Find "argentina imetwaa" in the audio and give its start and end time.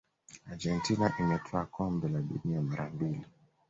0.51-1.65